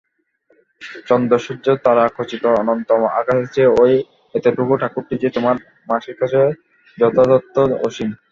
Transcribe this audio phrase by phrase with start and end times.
[1.07, 3.85] চন্দ্রসূর্যতারাখচিত অনন্ত আকাশের চেয়ে ঐ
[4.35, 5.55] এতটুকু ঠাকুরটি যে তোমার
[5.89, 6.39] মাসির কাছে
[6.97, 7.55] যথার্থ
[7.85, 8.09] অসীম।